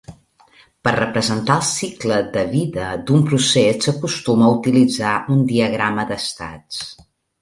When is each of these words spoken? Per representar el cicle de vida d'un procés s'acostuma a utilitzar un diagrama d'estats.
Per 0.87 0.93
representar 0.93 1.57
el 1.63 1.67
cicle 1.71 2.17
de 2.37 2.45
vida 2.53 2.87
d'un 3.09 3.27
procés 3.27 3.85
s'acostuma 3.87 4.49
a 4.49 4.57
utilitzar 4.57 5.13
un 5.37 5.45
diagrama 5.53 6.07
d'estats. 6.15 6.83